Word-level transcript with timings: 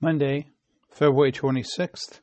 Monday, 0.00 0.46
February 0.92 1.32
26th, 1.32 2.20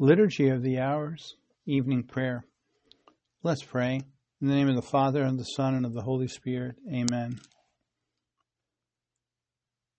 Liturgy 0.00 0.48
of 0.48 0.64
the 0.64 0.80
Hours, 0.80 1.36
Evening 1.64 2.02
Prayer. 2.02 2.44
Let's 3.44 3.62
pray. 3.62 4.00
In 4.40 4.48
the 4.48 4.54
name 4.54 4.68
of 4.68 4.74
the 4.74 4.82
Father, 4.82 5.22
and 5.22 5.38
the 5.38 5.44
Son, 5.44 5.76
and 5.76 5.86
of 5.86 5.94
the 5.94 6.02
Holy 6.02 6.26
Spirit. 6.26 6.74
Amen. 6.92 7.38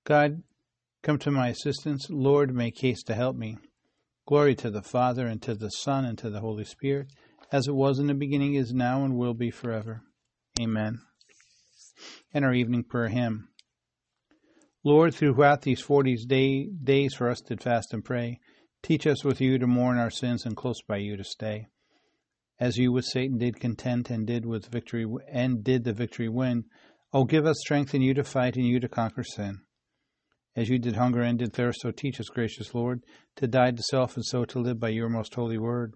God, 0.04 0.44
come 1.04 1.18
to 1.20 1.32
my 1.32 1.48
assistance. 1.48 2.08
Lord, 2.10 2.54
make 2.54 2.82
haste 2.82 3.08
to 3.08 3.16
help 3.16 3.38
me. 3.38 3.60
Glory 4.28 4.54
to 4.56 4.70
the 4.70 4.84
Father, 4.84 5.26
and 5.26 5.42
to 5.44 5.56
the 5.56 5.70
Son, 5.70 6.04
and 6.04 6.18
to 6.18 6.30
the 6.30 6.42
Holy 6.42 6.66
Spirit, 6.66 7.08
as 7.50 7.70
it 7.70 7.76
was 7.76 7.98
in 7.98 8.08
the 8.08 8.14
beginning, 8.14 8.56
is 8.56 8.74
now, 8.74 9.06
and 9.06 9.16
will 9.16 9.34
be 9.34 9.52
forever. 9.52 10.02
Amen. 10.60 11.00
And 12.34 12.44
our 12.44 12.54
evening 12.54 12.84
prayer 12.84 13.08
hymn. 13.08 13.48
Lord, 14.86 15.16
throughout 15.16 15.64
these 15.64 15.82
forty 15.82 16.16
day, 16.16 16.68
days 16.68 17.16
for 17.16 17.28
us 17.28 17.42
did 17.42 17.64
fast 17.64 17.92
and 17.92 18.06
pray. 18.06 18.40
Teach 18.84 19.08
us 19.08 19.24
with 19.26 19.42
you 19.42 19.58
to 19.58 19.66
mourn 19.66 19.98
our 19.98 20.12
sins 20.12 20.46
and 20.46 20.56
close 20.56 20.80
by 20.88 20.98
you 20.98 21.18
to 21.18 21.24
stay. 21.24 21.66
As 22.60 22.78
you 22.78 22.92
with 22.92 23.06
Satan 23.06 23.40
did 23.40 23.60
contend 23.60 24.12
and 24.12 24.28
did 24.28 24.46
with 24.46 24.68
victory 24.68 25.08
and 25.28 25.64
did 25.64 25.86
the 25.86 25.92
victory 25.92 26.30
win, 26.30 26.66
oh 27.12 27.24
give 27.24 27.48
us 27.48 27.58
strength 27.62 27.96
in 27.96 28.04
you 28.04 28.14
to 28.14 28.24
fight 28.24 28.58
and 28.58 28.68
you 28.68 28.80
to 28.80 28.88
conquer 28.88 29.24
sin. 29.24 29.62
As 30.56 30.70
you 30.70 30.78
did 30.78 30.98
hunger 30.98 31.24
and 31.24 31.40
did 31.40 31.54
thirst, 31.54 31.82
so 31.82 31.90
teach 31.90 32.20
us, 32.20 32.30
gracious 32.30 32.76
Lord, 32.76 33.02
to 33.38 33.48
die 33.48 33.72
to 33.72 33.82
self 33.82 34.16
and 34.16 34.24
so 34.24 34.46
to 34.46 34.60
live 34.60 34.80
by 34.80 34.90
your 34.90 35.10
most 35.10 35.34
holy 35.34 35.58
word. 35.58 35.96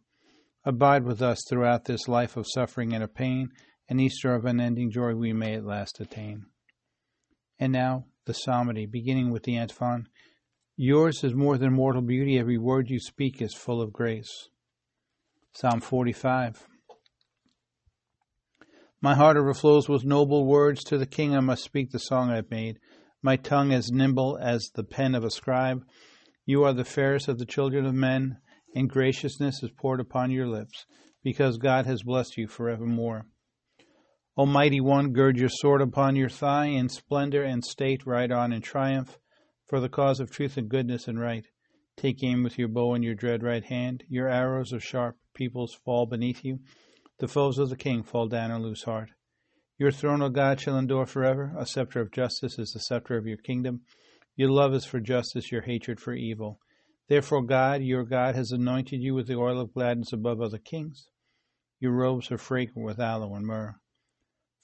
Abide 0.65 1.03
with 1.03 1.21
us 1.21 1.37
throughout 1.47 1.85
this 1.85 2.07
life 2.07 2.35
of 2.35 2.47
suffering 2.49 2.93
and 2.93 3.03
of 3.03 3.13
pain, 3.13 3.49
and 3.87 4.01
Easter 4.01 4.33
of 4.33 4.45
unending 4.45 4.89
joy 4.89 5.13
we 5.13 5.31
may 5.31 5.53
at 5.53 5.63
last 5.63 5.99
attain. 5.99 6.47
And 7.59 7.73
now, 7.73 8.05
the 8.25 8.33
psalmody, 8.33 8.85
beginning 8.85 9.31
with 9.31 9.43
the 9.43 9.57
antiphon 9.57 10.07
Yours 10.81 11.25
is 11.25 11.35
more 11.35 11.57
than 11.57 11.73
mortal 11.73 12.01
beauty, 12.01 12.39
every 12.39 12.57
word 12.57 12.89
you 12.89 12.99
speak 13.01 13.41
is 13.41 13.53
full 13.53 13.81
of 13.81 13.91
grace. 13.91 14.47
Psalm 15.51 15.81
45 15.81 16.65
My 19.01 19.13
heart 19.13 19.35
overflows 19.35 19.89
with 19.89 20.05
noble 20.05 20.45
words. 20.45 20.85
To 20.85 20.97
the 20.97 21.05
king 21.05 21.35
I 21.35 21.41
must 21.41 21.65
speak 21.65 21.91
the 21.91 21.99
song 21.99 22.29
I've 22.29 22.49
made. 22.49 22.79
My 23.21 23.35
tongue 23.35 23.73
as 23.73 23.91
nimble 23.91 24.37
as 24.41 24.71
the 24.73 24.85
pen 24.85 25.15
of 25.15 25.25
a 25.25 25.29
scribe. 25.29 25.83
You 26.45 26.63
are 26.63 26.73
the 26.73 26.85
fairest 26.85 27.27
of 27.27 27.39
the 27.39 27.45
children 27.45 27.85
of 27.85 27.93
men, 27.93 28.37
and 28.73 28.89
graciousness 28.89 29.61
is 29.61 29.71
poured 29.71 29.99
upon 29.99 30.31
your 30.31 30.47
lips, 30.47 30.85
because 31.21 31.57
God 31.57 31.85
has 31.85 32.03
blessed 32.03 32.37
you 32.37 32.47
forevermore. 32.47 33.25
Almighty 34.37 34.79
One, 34.79 35.11
gird 35.11 35.37
your 35.37 35.49
sword 35.49 35.81
upon 35.81 36.15
your 36.15 36.29
thigh, 36.29 36.67
in 36.67 36.87
splendor 36.87 37.43
and 37.43 37.63
state 37.63 38.05
ride 38.05 38.31
on 38.31 38.53
in 38.53 38.61
triumph, 38.61 39.17
for 39.67 39.79
the 39.79 39.89
cause 39.89 40.19
of 40.19 40.31
truth 40.31 40.55
and 40.55 40.69
goodness 40.69 41.07
and 41.07 41.19
right. 41.19 41.45
Take 41.97 42.23
aim 42.23 42.43
with 42.43 42.57
your 42.57 42.69
bow 42.69 42.93
in 42.93 43.03
your 43.03 43.15
dread 43.15 43.43
right 43.43 43.63
hand. 43.63 44.03
Your 44.07 44.29
arrows 44.29 44.71
are 44.71 44.79
sharp, 44.79 45.17
peoples 45.33 45.73
fall 45.73 46.05
beneath 46.05 46.45
you. 46.45 46.59
The 47.17 47.27
foes 47.27 47.57
of 47.57 47.69
the 47.69 47.75
king 47.75 48.03
fall 48.03 48.27
down 48.27 48.51
and 48.51 48.63
lose 48.63 48.83
heart. 48.83 49.09
Your 49.77 49.91
throne, 49.91 50.21
O 50.21 50.29
God, 50.29 50.61
shall 50.61 50.77
endure 50.77 51.05
forever. 51.05 51.53
A 51.57 51.65
scepter 51.65 51.99
of 51.99 52.11
justice 52.11 52.57
is 52.57 52.71
the 52.71 52.79
scepter 52.79 53.17
of 53.17 53.25
your 53.25 53.37
kingdom. 53.37 53.81
Your 54.35 54.49
love 54.49 54.73
is 54.73 54.85
for 54.85 55.01
justice, 55.01 55.51
your 55.51 55.63
hatred 55.63 55.99
for 55.99 56.13
evil. 56.13 56.59
Therefore, 57.09 57.43
God, 57.43 57.81
your 57.81 58.05
God, 58.05 58.35
has 58.35 58.51
anointed 58.51 59.01
you 59.01 59.15
with 59.15 59.27
the 59.27 59.35
oil 59.35 59.59
of 59.59 59.73
gladness 59.73 60.13
above 60.13 60.39
other 60.39 60.57
kings. 60.57 61.09
Your 61.79 61.91
robes 61.91 62.31
are 62.31 62.37
fragrant 62.37 62.85
with 62.85 62.99
aloe 62.99 63.35
and 63.35 63.45
myrrh. 63.45 63.75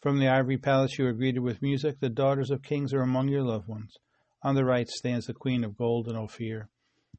From 0.05 0.19
the 0.19 0.27
ivory 0.27 0.59
palace 0.59 0.99
you 0.99 1.07
are 1.07 1.13
greeted 1.13 1.39
with 1.39 1.63
music. 1.63 1.99
The 1.99 2.09
daughters 2.09 2.51
of 2.51 2.61
kings 2.61 2.93
are 2.93 3.01
among 3.01 3.27
your 3.27 3.41
loved 3.41 3.67
ones. 3.67 3.97
On 4.43 4.53
the 4.53 4.63
right 4.63 4.87
stands 4.87 5.25
the 5.25 5.33
queen 5.33 5.63
of 5.63 5.75
gold 5.75 6.07
and 6.07 6.15
Ophir. 6.15 6.69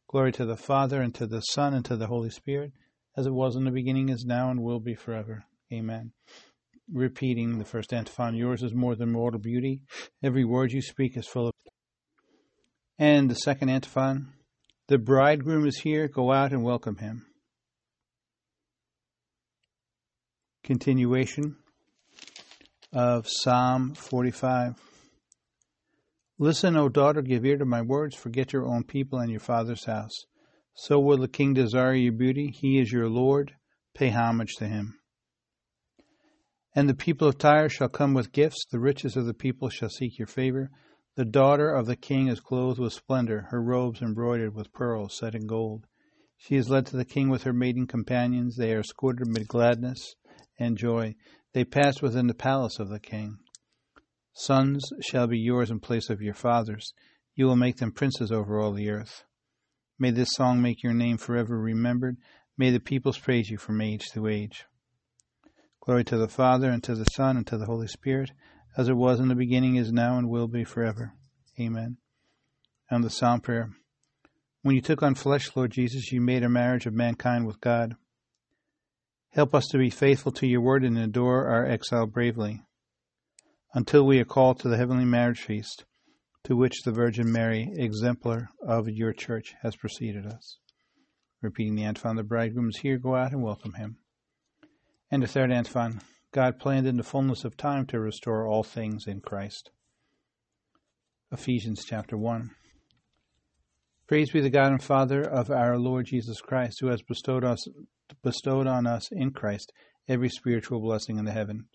Glory 0.07 0.31
to 0.31 0.47
the 0.47 0.57
Father, 0.57 1.03
and 1.03 1.13
to 1.17 1.27
the 1.27 1.41
Son, 1.41 1.75
and 1.75 1.85
to 1.85 1.97
the 1.97 2.07
Holy 2.07 2.31
Spirit, 2.31 2.71
as 3.17 3.27
it 3.27 3.33
was 3.33 3.57
in 3.57 3.65
the 3.65 3.73
beginning, 3.73 4.09
is 4.09 4.25
now, 4.25 4.53
and 4.53 4.63
will 4.63 4.79
be 4.79 4.95
forever. 4.95 5.47
Amen. 5.73 6.13
Repeating 6.89 7.59
the 7.59 7.65
first 7.65 7.93
antiphon 7.93 8.37
Yours 8.37 8.63
is 8.63 8.73
more 8.73 8.95
than 8.95 9.11
mortal 9.11 9.41
beauty. 9.41 9.81
Every 10.23 10.45
word 10.45 10.71
you 10.71 10.81
speak 10.81 11.17
is 11.17 11.27
full 11.27 11.49
of. 11.49 11.53
And 13.01 13.29
the 13.29 13.35
second 13.35 13.69
antiphon 13.69 14.33
The 14.87 14.99
bridegroom 14.99 15.67
is 15.67 15.81
here. 15.81 16.07
Go 16.07 16.31
out 16.31 16.53
and 16.53 16.63
welcome 16.63 16.99
him. 16.99 17.27
Continuation 20.63 21.57
of 22.97 23.27
Psalm 23.29 23.93
45. 23.93 24.81
Listen, 26.39 26.79
O 26.79 26.89
daughter, 26.89 27.21
give 27.21 27.45
ear 27.45 27.59
to 27.59 27.67
my 27.67 27.83
words, 27.83 28.17
forget 28.17 28.55
your 28.55 28.65
own 28.65 28.85
people 28.85 29.19
and 29.19 29.31
your 29.31 29.39
father's 29.39 29.85
house. 29.85 30.25
So 30.73 30.99
will 30.99 31.19
the 31.19 31.29
king 31.29 31.53
desire 31.53 31.93
your 31.93 32.15
beauty, 32.15 32.51
he 32.59 32.79
is 32.79 32.91
your 32.91 33.11
Lord, 33.11 33.53
pay 33.95 34.09
homage 34.09 34.55
to 34.57 34.67
him. 34.67 34.99
And 36.75 36.89
the 36.89 36.95
people 36.95 37.29
of 37.29 37.37
Tyre 37.37 37.69
shall 37.69 37.91
come 37.91 38.15
with 38.15 38.33
gifts, 38.33 38.65
the 38.71 38.81
riches 38.81 39.15
of 39.15 39.27
the 39.27 39.35
people 39.35 39.69
shall 39.69 39.91
seek 39.91 40.19
your 40.19 40.27
favor. 40.27 40.71
The 41.17 41.27
daughter 41.27 41.69
of 41.69 41.85
the 41.85 41.97
king 41.97 42.29
is 42.29 42.41
clothed 42.41 42.81
with 42.81 42.95
splendor, 42.95 43.49
her 43.51 43.63
robes 43.63 44.01
embroidered 44.01 44.55
with 44.55 44.73
pearls 44.73 45.19
set 45.19 45.35
in 45.35 45.47
gold. 45.47 45.85
She 46.39 46.57
is 46.57 46.71
led 46.71 46.87
to 46.87 46.97
the 46.97 47.05
king 47.05 47.29
with 47.29 47.43
her 47.43 47.53
maiden 47.53 47.87
companions, 47.87 48.57
they 48.57 48.73
are 48.73 48.81
escorted 48.81 49.27
amid 49.27 49.49
gladness 49.49 50.15
and 50.59 50.79
joy. 50.79 51.15
They 51.57 51.65
pass 51.65 52.03
within 52.03 52.27
the 52.27 52.35
palace 52.35 52.79
of 52.79 52.91
the 52.91 53.01
king. 53.01 53.39
Sons 54.35 54.93
shall 55.01 55.27
be 55.27 55.39
yours 55.39 55.71
in 55.71 55.81
place 55.81 56.11
of 56.11 56.21
your 56.21 56.35
fathers. 56.35 56.93
You 57.35 57.47
will 57.47 57.57
make 57.57 57.79
them 57.79 57.93
princes 57.93 58.31
over 58.31 58.61
all 58.61 58.75
the 58.75 58.91
earth. 58.91 59.25
May 59.99 60.11
this 60.11 60.35
song 60.35 60.61
make 60.61 60.83
your 60.83 60.93
name 60.93 61.17
forever 61.17 61.59
remembered. 61.59 62.19
May 62.59 62.73
the 62.73 62.79
peoples 62.79 63.17
praise 63.17 63.49
you 63.49 63.57
from 63.57 63.81
age 63.81 64.11
to 64.13 64.27
age. 64.27 64.67
Glory 65.81 66.05
to 66.05 66.19
the 66.19 66.29
Father, 66.29 66.69
and 66.69 66.85
to 66.85 66.95
the 66.95 67.07
Son, 67.07 67.39
and 67.39 67.47
to 67.47 67.57
the 67.57 67.65
Holy 67.65 67.89
Spirit, 67.89 68.33
as 68.77 68.91
it 68.91 68.97
was 68.99 69.19
in 69.19 69.29
the 69.29 69.35
beginning, 69.35 69.77
is 69.77 69.91
now, 69.91 70.19
and 70.19 70.29
will 70.29 70.49
be 70.49 70.63
forever. 70.63 71.15
Amen. 71.59 71.97
And 72.91 73.03
the 73.03 73.09
Psalm 73.09 73.41
Prayer. 73.41 73.71
When 74.61 74.75
you 74.75 74.83
took 74.83 75.03
on 75.03 75.15
flesh, 75.15 75.57
Lord 75.57 75.71
Jesus, 75.71 76.13
you 76.13 76.21
made 76.21 76.43
a 76.43 76.51
marriage 76.51 76.85
of 76.85 76.93
mankind 76.93 77.47
with 77.47 77.63
God. 77.63 77.97
Help 79.37 79.55
us 79.55 79.67
to 79.67 79.77
be 79.77 79.91
faithful 79.91 80.33
to 80.33 80.47
your 80.47 80.63
word 80.63 80.83
and 80.83 80.97
endure 80.97 81.47
our 81.47 81.67
exile 81.67 82.07
bravely, 82.07 82.63
until 83.75 84.07
we 84.07 84.19
are 84.19 84.25
called 84.25 84.59
to 84.59 84.67
the 84.67 84.79
heavenly 84.79 85.05
marriage 85.05 85.43
feast, 85.43 85.85
to 86.43 86.57
which 86.57 86.81
the 86.87 86.91
Virgin 86.91 87.31
Mary, 87.31 87.71
exemplar 87.77 88.49
of 88.67 88.89
your 88.89 89.13
church, 89.13 89.53
has 89.61 89.77
preceded 89.77 90.25
us. 90.25 90.57
Repeating 91.43 91.75
the 91.75 91.85
antiphon, 91.85 92.17
the 92.17 92.23
bridegroom 92.23 92.71
is 92.71 92.79
here, 92.79 92.97
go 92.97 93.15
out 93.15 93.33
and 93.33 93.43
welcome 93.43 93.75
him. 93.75 93.99
And 95.11 95.23
the 95.23 95.27
third 95.27 95.53
antiphon, 95.53 96.01
God 96.33 96.59
planned 96.59 96.87
in 96.87 96.97
the 96.97 97.03
fullness 97.03 97.45
of 97.45 97.59
time 97.59 97.85
to 97.89 98.01
restore 98.01 98.49
all 98.49 98.63
things 98.63 99.07
in 99.07 99.21
Christ. 99.21 99.71
Ephesians 101.31 101.85
chapter 101.87 102.17
1. 102.17 102.53
Praise 104.09 104.31
be 104.31 104.41
the 104.41 104.49
God 104.49 104.73
and 104.73 104.83
Father 104.83 105.21
of 105.21 105.51
our 105.51 105.77
Lord 105.77 106.07
Jesus 106.07 106.41
Christ, 106.41 106.79
who 106.81 106.87
has 106.87 107.03
bestowed 107.03 107.45
us 107.45 107.67
bestowed 108.23 108.67
on 108.67 108.87
us 108.87 109.11
in 109.11 109.31
Christ 109.33 109.73
every 110.09 110.29
spiritual 110.29 110.81
blessing 110.81 111.19
in 111.19 111.25
the 111.25 111.33
heaven. 111.33 111.67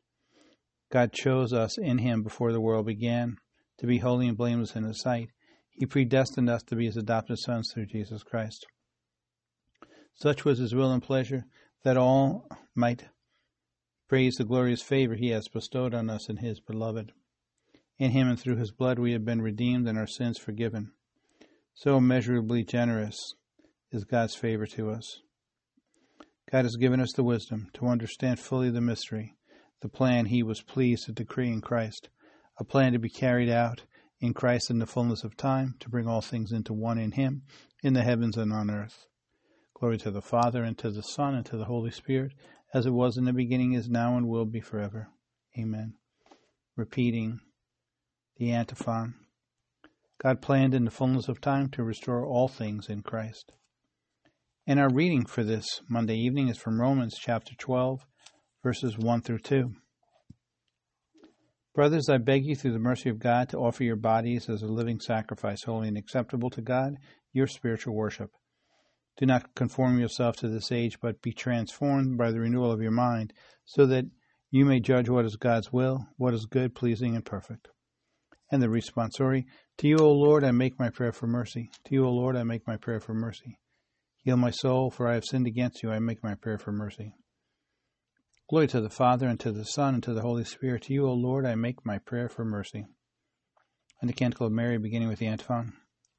God 0.91 1.13
chose 1.13 1.53
us 1.53 1.77
in 1.77 1.99
him 1.99 2.23
before 2.23 2.51
the 2.51 2.61
world 2.61 2.85
began 2.85 3.37
to 3.79 3.87
be 3.87 3.99
holy 3.99 4.27
and 4.27 4.37
blameless 4.37 4.75
in 4.75 4.83
his 4.83 5.01
sight. 5.01 5.29
He 5.71 5.85
predestined 5.85 6.49
us 6.49 6.63
to 6.63 6.75
be 6.75 6.85
his 6.85 6.97
adopted 6.97 7.37
sons 7.39 7.71
through 7.73 7.87
Jesus 7.87 8.23
Christ. 8.23 8.65
Such 10.15 10.45
was 10.45 10.59
his 10.59 10.75
will 10.75 10.91
and 10.91 11.01
pleasure 11.01 11.45
that 11.83 11.97
all 11.97 12.47
might 12.75 13.05
praise 14.07 14.35
the 14.35 14.43
glorious 14.43 14.81
favor 14.81 15.15
he 15.15 15.29
has 15.29 15.47
bestowed 15.47 15.93
on 15.93 16.09
us 16.09 16.29
in 16.29 16.37
his 16.37 16.59
beloved. 16.59 17.13
In 17.97 18.11
him 18.11 18.27
and 18.27 18.39
through 18.39 18.57
his 18.57 18.71
blood 18.71 18.99
we 18.99 19.13
have 19.13 19.23
been 19.23 19.41
redeemed 19.41 19.87
and 19.87 19.97
our 19.97 20.07
sins 20.07 20.37
forgiven. 20.37 20.91
So 21.73 21.97
immeasurably 21.97 22.63
generous 22.63 23.17
is 23.91 24.03
God's 24.03 24.35
favor 24.35 24.65
to 24.67 24.91
us. 24.91 25.21
God 26.51 26.65
has 26.65 26.75
given 26.75 26.99
us 26.99 27.13
the 27.13 27.23
wisdom 27.23 27.69
to 27.75 27.87
understand 27.87 28.37
fully 28.37 28.69
the 28.69 28.81
mystery, 28.81 29.37
the 29.81 29.87
plan 29.87 30.25
He 30.25 30.43
was 30.43 30.61
pleased 30.61 31.05
to 31.05 31.13
decree 31.13 31.47
in 31.47 31.61
Christ, 31.61 32.09
a 32.59 32.65
plan 32.65 32.91
to 32.91 32.99
be 32.99 33.09
carried 33.09 33.49
out 33.49 33.83
in 34.19 34.33
Christ 34.33 34.69
in 34.69 34.79
the 34.79 34.85
fullness 34.85 35.23
of 35.23 35.37
time, 35.37 35.75
to 35.79 35.89
bring 35.89 36.07
all 36.07 36.19
things 36.19 36.51
into 36.51 36.73
one 36.73 36.97
in 36.97 37.13
Him, 37.13 37.43
in 37.81 37.93
the 37.93 38.03
heavens 38.03 38.35
and 38.35 38.51
on 38.51 38.69
earth. 38.69 39.05
Glory 39.73 39.97
to 39.99 40.11
the 40.11 40.21
Father, 40.21 40.63
and 40.63 40.77
to 40.79 40.91
the 40.91 41.01
Son, 41.01 41.35
and 41.35 41.45
to 41.45 41.55
the 41.55 41.65
Holy 41.65 41.89
Spirit, 41.89 42.33
as 42.73 42.85
it 42.85 42.91
was 42.91 43.15
in 43.15 43.23
the 43.23 43.33
beginning, 43.33 43.71
is 43.71 43.89
now, 43.89 44.17
and 44.17 44.27
will 44.27 44.45
be 44.45 44.59
forever. 44.59 45.07
Amen. 45.57 45.93
Repeating 46.75 47.39
the 48.35 48.51
antiphon 48.51 49.15
God 50.21 50.41
planned 50.41 50.73
in 50.73 50.83
the 50.83 50.91
fullness 50.91 51.29
of 51.29 51.39
time 51.39 51.69
to 51.69 51.83
restore 51.83 52.25
all 52.25 52.49
things 52.49 52.89
in 52.89 53.03
Christ. 53.03 53.53
And 54.71 54.79
our 54.79 54.87
reading 54.87 55.25
for 55.25 55.43
this 55.43 55.81
Monday 55.89 56.15
evening 56.15 56.47
is 56.47 56.57
from 56.57 56.79
Romans 56.79 57.17
chapter 57.19 57.53
12, 57.57 58.05
verses 58.63 58.97
1 58.97 59.21
through 59.21 59.39
2. 59.39 59.73
Brothers, 61.75 62.07
I 62.07 62.19
beg 62.19 62.45
you 62.45 62.55
through 62.55 62.71
the 62.71 62.79
mercy 62.79 63.09
of 63.09 63.19
God 63.19 63.49
to 63.49 63.57
offer 63.57 63.83
your 63.83 63.97
bodies 63.97 64.47
as 64.47 64.61
a 64.61 64.67
living 64.67 65.01
sacrifice, 65.01 65.63
holy 65.63 65.89
and 65.89 65.97
acceptable 65.97 66.49
to 66.51 66.61
God, 66.61 66.95
your 67.33 67.47
spiritual 67.47 67.95
worship. 67.95 68.31
Do 69.17 69.25
not 69.25 69.55
conform 69.55 69.99
yourself 69.99 70.37
to 70.37 70.47
this 70.47 70.71
age, 70.71 71.01
but 71.01 71.21
be 71.21 71.33
transformed 71.33 72.17
by 72.17 72.31
the 72.31 72.39
renewal 72.39 72.71
of 72.71 72.81
your 72.81 72.91
mind, 72.91 73.33
so 73.65 73.85
that 73.87 74.05
you 74.51 74.63
may 74.63 74.79
judge 74.79 75.09
what 75.09 75.25
is 75.25 75.35
God's 75.35 75.73
will, 75.73 76.07
what 76.15 76.33
is 76.33 76.45
good, 76.45 76.73
pleasing, 76.75 77.13
and 77.13 77.25
perfect. 77.25 77.67
And 78.49 78.63
the 78.63 78.67
responsory, 78.67 79.43
To 79.79 79.89
you, 79.89 79.97
O 79.97 80.13
Lord, 80.13 80.45
I 80.45 80.51
make 80.51 80.79
my 80.79 80.89
prayer 80.89 81.11
for 81.11 81.27
mercy. 81.27 81.71
To 81.87 81.93
you, 81.93 82.05
O 82.05 82.09
Lord, 82.09 82.37
I 82.37 82.43
make 82.43 82.65
my 82.65 82.77
prayer 82.77 83.01
for 83.01 83.13
mercy. 83.13 83.57
Heal 84.23 84.37
my 84.37 84.51
soul, 84.51 84.91
for 84.91 85.07
I 85.07 85.15
have 85.15 85.25
sinned 85.25 85.47
against 85.47 85.81
you. 85.81 85.91
I 85.91 85.99
make 85.99 86.23
my 86.23 86.35
prayer 86.35 86.59
for 86.59 86.71
mercy. 86.71 87.13
Glory 88.49 88.67
to 88.67 88.81
the 88.81 88.89
Father, 88.89 89.27
and 89.27 89.39
to 89.39 89.51
the 89.51 89.65
Son, 89.65 89.95
and 89.95 90.03
to 90.03 90.13
the 90.13 90.21
Holy 90.21 90.43
Spirit. 90.43 90.83
To 90.83 90.93
you, 90.93 91.07
O 91.07 91.13
Lord, 91.13 91.45
I 91.45 91.55
make 91.55 91.85
my 91.85 91.97
prayer 91.97 92.29
for 92.29 92.45
mercy. 92.45 92.85
And 93.99 94.09
the 94.09 94.13
Canticle 94.13 94.47
of 94.47 94.53
Mary, 94.53 94.77
beginning 94.77 95.07
with 95.07 95.19
the 95.19 95.27
antiphon. 95.27 95.73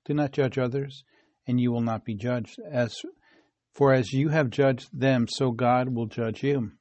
Do 0.05 0.15
not 0.15 0.33
judge 0.33 0.59
others, 0.59 1.05
and 1.47 1.61
you 1.61 1.71
will 1.71 1.81
not 1.81 2.05
be 2.05 2.17
judged. 2.17 2.59
As 2.71 2.97
for 3.73 3.93
as 3.93 4.13
you 4.13 4.31
have 4.31 4.51
judged 4.51 4.89
them, 4.93 5.27
so 5.29 5.53
God 5.53 5.95
will 5.95 6.07
judge 6.07 6.43
you. 6.43 6.73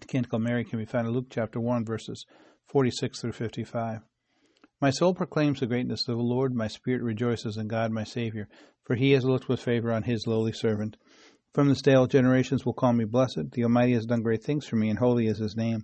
The 0.00 0.06
Canticle 0.06 0.36
of 0.36 0.42
Mary 0.42 0.64
can 0.64 0.78
be 0.78 0.84
found 0.84 1.06
in 1.06 1.14
Luke 1.14 1.28
chapter 1.30 1.60
1, 1.60 1.84
verses 1.84 2.26
46 2.66 3.20
through 3.20 3.32
55. 3.32 4.00
My 4.80 4.90
soul 4.90 5.12
proclaims 5.12 5.58
the 5.58 5.66
greatness 5.66 6.06
of 6.06 6.16
the 6.16 6.22
Lord. 6.22 6.54
My 6.54 6.68
spirit 6.68 7.02
rejoices 7.02 7.56
in 7.56 7.66
God, 7.66 7.90
my 7.90 8.04
Savior, 8.04 8.48
for 8.84 8.94
he 8.94 9.10
has 9.10 9.24
looked 9.24 9.48
with 9.48 9.60
favor 9.60 9.92
on 9.92 10.04
his 10.04 10.24
lowly 10.24 10.52
servant. 10.52 10.96
From 11.52 11.68
this 11.68 11.82
day 11.82 11.94
all 11.94 12.06
generations 12.06 12.64
will 12.64 12.74
call 12.74 12.92
me 12.92 13.04
blessed. 13.04 13.50
The 13.52 13.64
Almighty 13.64 13.94
has 13.94 14.06
done 14.06 14.22
great 14.22 14.44
things 14.44 14.66
for 14.66 14.76
me, 14.76 14.88
and 14.88 15.00
holy 15.00 15.26
is 15.26 15.38
his 15.38 15.56
name. 15.56 15.82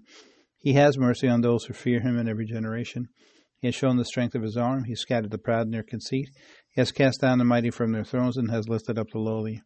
He 0.59 0.75
has 0.75 0.97
mercy 0.97 1.27
on 1.27 1.41
those 1.41 1.65
who 1.65 1.75
fear 1.75 2.03
him 2.03 2.17
in 2.17 2.29
every 2.29 2.47
generation. 2.47 3.09
He 3.57 3.67
has 3.67 3.75
shown 3.75 3.97
the 3.97 4.05
strength 4.05 4.37
of 4.37 4.43
his 4.43 4.57
arm. 4.57 4.85
He 4.85 4.95
scattered 4.95 5.33
the 5.33 5.39
proud 5.39 5.67
in 5.67 5.73
their 5.73 5.83
conceit. 5.83 6.29
He 6.71 6.81
has 6.81 6.93
cast 6.93 7.21
down 7.21 7.39
the 7.39 7.45
mighty 7.45 7.71
from 7.71 7.91
their 7.91 8.05
thrones 8.05 8.37
and 8.37 8.49
has 8.53 8.69
lifted 8.69 8.97
up 8.97 9.09
the 9.11 9.19
lowly. 9.19 9.61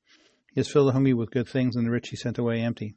He 0.55 0.61
has 0.61 0.71
filled 0.71 0.89
the 0.89 0.93
hungry 0.93 1.13
with 1.13 1.33
good 1.33 1.49
things, 1.49 1.77
and 1.77 1.87
the 1.87 1.91
rich 1.91 2.09
he 2.09 2.17
sent 2.17 2.39
away 2.39 2.61
empty. 2.61 2.95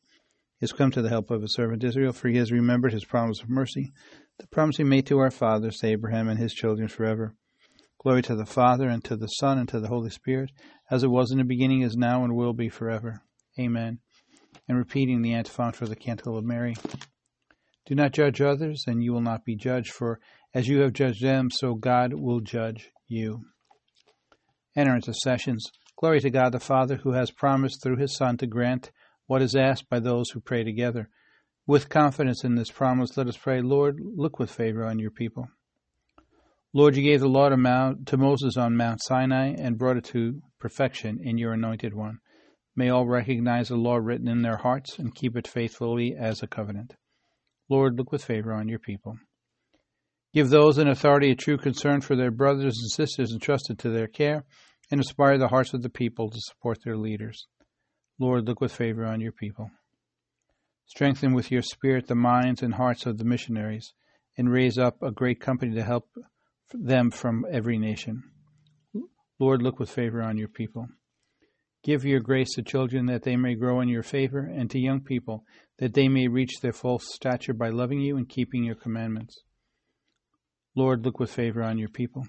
Has 0.61 0.71
come 0.71 0.91
to 0.91 1.01
the 1.01 1.09
help 1.09 1.31
of 1.31 1.41
his 1.41 1.55
servant 1.55 1.83
Israel, 1.83 2.13
for 2.13 2.29
he 2.29 2.37
has 2.37 2.51
remembered 2.51 2.93
his 2.93 3.03
promise 3.03 3.41
of 3.41 3.49
mercy, 3.49 3.91
the 4.37 4.45
promise 4.47 4.77
he 4.77 4.83
made 4.83 5.07
to 5.07 5.17
our 5.17 5.31
fathers, 5.31 5.77
to 5.77 5.87
Abraham 5.87 6.29
and 6.29 6.39
his 6.39 6.53
children 6.53 6.87
forever. 6.87 7.35
Glory 7.97 8.21
to 8.21 8.35
the 8.35 8.45
Father, 8.45 8.87
and 8.87 9.03
to 9.03 9.15
the 9.15 9.27
Son, 9.27 9.57
and 9.57 9.67
to 9.69 9.79
the 9.79 9.87
Holy 9.87 10.11
Spirit, 10.11 10.51
as 10.91 11.03
it 11.03 11.09
was 11.09 11.31
in 11.31 11.39
the 11.39 11.43
beginning, 11.43 11.81
is 11.81 11.95
now, 11.95 12.23
and 12.23 12.35
will 12.35 12.53
be 12.53 12.69
forever. 12.69 13.23
Amen. 13.59 13.99
And 14.69 14.77
repeating 14.77 15.23
the 15.23 15.33
antiphon 15.33 15.71
for 15.71 15.87
the 15.87 15.95
Canticle 15.95 16.37
of 16.37 16.45
Mary. 16.45 16.75
Do 17.87 17.95
not 17.95 18.13
judge 18.13 18.39
others, 18.39 18.83
and 18.85 19.03
you 19.03 19.13
will 19.13 19.21
not 19.21 19.43
be 19.43 19.55
judged, 19.55 19.91
for 19.91 20.19
as 20.53 20.67
you 20.67 20.81
have 20.81 20.93
judged 20.93 21.23
them, 21.23 21.49
so 21.49 21.73
God 21.73 22.13
will 22.13 22.39
judge 22.39 22.91
you. 23.07 23.41
Intercessions. 24.75 25.71
Glory 25.97 26.19
to 26.19 26.29
God 26.29 26.51
the 26.51 26.59
Father, 26.59 26.97
who 26.97 27.13
has 27.13 27.31
promised 27.31 27.81
through 27.81 27.97
his 27.97 28.15
Son 28.15 28.37
to 28.37 28.45
grant 28.47 28.91
what 29.27 29.41
is 29.41 29.56
asked 29.56 29.89
by 29.89 30.00
those 30.00 30.29
who 30.29 30.39
pray 30.39 30.63
together. 30.63 31.09
With 31.68 31.89
confidence 31.89 32.44
in 32.44 32.56
this 32.56 32.71
promise, 32.71 33.15
let 33.15 33.27
us 33.27 33.38
pray, 33.38 33.62
Lord, 33.62 34.00
look 34.00 34.39
with 34.39 34.51
favor 34.51 34.83
on 34.83 35.00
your 35.00 35.12
people. 35.12 35.47
Lord, 36.73 36.95
you 36.95 37.03
gave 37.03 37.19
the 37.19 37.27
law 37.27 37.50
to, 37.50 37.57
Mount, 37.57 38.07
to 38.07 38.18
Moses 38.18 38.56
on 38.57 38.77
Mount 38.77 39.03
Sinai 39.03 39.53
and 39.57 39.77
brought 39.77 39.97
it 39.97 40.06
to 40.06 40.41
perfection 40.59 41.19
in 41.21 41.38
your 41.38 41.53
anointed 41.53 41.94
one. 41.94 42.19
May 42.75 42.89
all 42.89 43.06
recognize 43.06 43.68
the 43.68 43.75
law 43.75 43.97
written 43.97 44.27
in 44.27 44.41
their 44.41 44.57
hearts 44.57 44.97
and 44.97 45.13
keep 45.13 45.35
it 45.35 45.47
faithfully 45.47 46.15
as 46.18 46.41
a 46.41 46.47
covenant. 46.47 46.95
Lord, 47.69 47.97
look 47.97 48.12
with 48.12 48.23
favor 48.23 48.53
on 48.53 48.69
your 48.69 48.79
people. 48.79 49.18
Give 50.33 50.50
those 50.50 50.77
in 50.77 50.88
authority 50.88 51.31
a 51.31 51.35
true 51.35 51.57
concern 51.57 52.00
for 52.00 52.15
their 52.15 52.31
brothers 52.31 52.77
and 52.79 52.89
sisters 52.89 53.33
entrusted 53.33 53.77
to 53.79 53.89
their 53.89 54.07
care, 54.07 54.45
and 54.89 55.00
inspire 55.00 55.38
the 55.38 55.50
hearts 55.50 55.73
of 55.73 55.81
the 55.81 55.89
people 55.89 56.29
to 56.29 56.39
support 56.39 56.79
their 56.83 56.97
leaders. 56.97 57.47
Lord, 58.21 58.47
look 58.47 58.62
with 58.62 58.71
favor 58.71 59.03
on 59.03 59.19
your 59.19 59.31
people. 59.31 59.71
Strengthen 60.85 61.33
with 61.33 61.50
your 61.50 61.63
Spirit 61.63 62.06
the 62.06 62.13
minds 62.13 62.62
and 62.62 62.75
hearts 62.75 63.07
of 63.07 63.18
the 63.18 63.25
missionaries, 63.25 63.94
and 64.38 64.51
raise 64.51 64.77
up 64.77 65.01
a 65.01 65.09
great 65.09 65.39
company 65.39 65.73
to 65.73 65.83
help 65.83 66.07
them 66.71 67.09
from 67.09 67.47
every 67.51 67.79
nation. 67.79 68.21
Lord, 69.39 69.63
look 69.63 69.79
with 69.79 69.89
favor 69.89 70.21
on 70.21 70.38
your 70.38 70.50
people. 70.50 70.85
Give 71.83 72.06
your 72.06 72.19
grace 72.19 72.53
to 72.53 72.62
children 72.62 73.07
that 73.07 73.23
they 73.23 73.35
may 73.35 73.56
grow 73.56 73.81
in 73.81 73.89
your 73.89 74.03
favor, 74.03 74.41
and 74.41 74.69
to 74.69 74.77
young 74.77 75.01
people 75.01 75.44
that 75.79 75.95
they 75.95 76.07
may 76.07 76.27
reach 76.27 76.59
their 76.62 76.73
full 76.73 77.00
stature 77.00 77.56
by 77.56 77.69
loving 77.69 78.01
you 78.01 78.18
and 78.18 78.29
keeping 78.29 78.63
your 78.63 78.75
commandments. 78.75 79.41
Lord, 80.75 81.03
look 81.03 81.19
with 81.19 81.33
favor 81.33 81.63
on 81.63 81.79
your 81.79 81.89
people. 81.89 82.27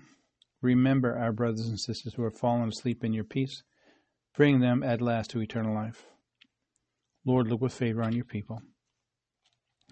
Remember 0.62 1.18
our 1.18 1.32
brothers 1.32 1.68
and 1.68 1.78
sisters 1.78 2.14
who 2.14 2.24
have 2.24 2.38
fallen 2.38 2.70
asleep 2.70 3.04
in 3.04 3.12
your 3.12 3.24
peace. 3.24 3.62
Bring 4.34 4.60
them 4.60 4.82
at 4.82 5.00
last 5.00 5.30
to 5.30 5.40
eternal 5.40 5.74
life. 5.74 6.06
Lord, 7.24 7.48
look 7.48 7.60
with 7.60 7.74
favor 7.74 8.02
on 8.02 8.14
your 8.14 8.24
people. 8.24 8.62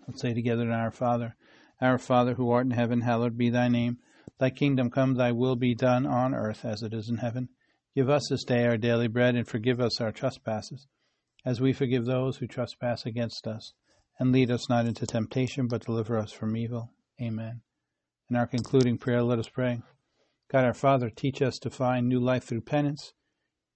Let's 0.07 0.23
say 0.23 0.35
together 0.35 0.65
to 0.65 0.73
our 0.73 0.91
Father, 0.91 1.37
Our 1.81 1.99
Father 1.99 2.35
who 2.35 2.51
art 2.51 2.67
in 2.67 2.73
heaven, 2.73 3.01
hallowed 3.01 3.39
be 3.39 3.49
thy 3.49 3.69
name. 3.69 3.99
Thy 4.39 4.51
kingdom 4.51 4.91
come, 4.91 5.15
thy 5.15 5.33
will 5.33 5.57
be 5.57 5.75
done 5.75 6.07
on 6.07 6.35
earth 6.35 6.65
as 6.65 6.83
it 6.83 6.93
is 6.93 7.09
in 7.09 7.19
heaven. 7.19 7.49
Give 7.95 8.11
us 8.11 8.29
this 8.29 8.45
day 8.45 8.67
our 8.67 8.77
daily 8.77 9.09
bread, 9.09 9.35
and 9.35 9.49
forgive 9.49 9.81
us 9.81 10.01
our 10.01 10.13
trespasses, 10.13 10.87
as 11.45 11.61
we 11.61 11.73
forgive 11.73 12.05
those 12.05 12.37
who 12.37 12.47
trespass 12.47 13.07
against 13.07 13.47
us. 13.47 13.73
And 14.19 14.33
lead 14.33 14.51
us 14.51 14.69
not 14.69 14.87
into 14.87 15.07
temptation, 15.07 15.67
but 15.69 15.87
deliver 15.87 16.19
us 16.19 16.33
from 16.33 16.57
evil. 16.57 16.93
Amen. 17.21 17.63
In 18.29 18.37
our 18.37 18.47
concluding 18.47 18.99
prayer, 18.99 19.23
let 19.23 19.39
us 19.39 19.49
pray. 19.49 19.81
God 20.51 20.65
our 20.65 20.75
Father, 20.75 21.09
teach 21.09 21.41
us 21.41 21.59
to 21.61 21.71
find 21.71 22.09
new 22.09 22.21
life 22.21 22.45
through 22.45 22.61
penance. 22.63 23.15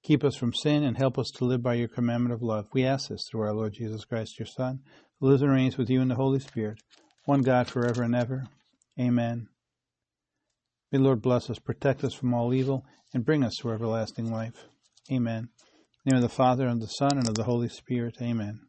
Keep 0.04 0.22
us 0.22 0.36
from 0.36 0.52
sin 0.52 0.84
and 0.84 0.98
help 0.98 1.18
us 1.18 1.30
to 1.36 1.46
live 1.46 1.62
by 1.62 1.74
your 1.74 1.88
commandment 1.88 2.34
of 2.34 2.42
love. 2.42 2.66
We 2.74 2.84
ask 2.84 3.08
this 3.08 3.26
through 3.26 3.40
our 3.40 3.54
Lord 3.54 3.72
Jesus 3.72 4.04
Christ, 4.04 4.38
your 4.38 4.46
Son, 4.46 4.80
who 5.18 5.28
lives 5.28 5.40
and 5.40 5.50
reigns 5.50 5.78
with 5.78 5.88
you 5.88 6.02
in 6.02 6.08
the 6.08 6.14
Holy 6.14 6.40
Spirit, 6.40 6.82
one 7.24 7.40
God 7.40 7.68
forever 7.68 8.02
and 8.02 8.14
ever. 8.14 8.44
Amen. 9.00 9.48
May 10.92 10.98
the 10.98 11.04
Lord 11.04 11.22
bless 11.22 11.48
us, 11.48 11.58
protect 11.58 12.04
us 12.04 12.12
from 12.12 12.34
all 12.34 12.52
evil, 12.52 12.84
and 13.14 13.24
bring 13.24 13.42
us 13.42 13.54
to 13.62 13.70
everlasting 13.70 14.30
life. 14.30 14.66
Amen. 15.10 15.48
In 16.04 16.10
the 16.10 16.10
name 16.10 16.22
of 16.22 16.30
the 16.30 16.36
Father, 16.36 16.66
and 16.66 16.82
the 16.82 16.86
Son, 16.86 17.16
and 17.16 17.26
of 17.26 17.34
the 17.34 17.44
Holy 17.44 17.70
Spirit. 17.70 18.16
Amen. 18.20 18.60